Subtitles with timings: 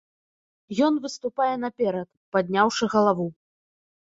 [0.87, 3.27] Ён выступае наперад, падняўшы галаву.